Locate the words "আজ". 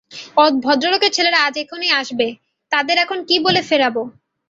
1.47-1.55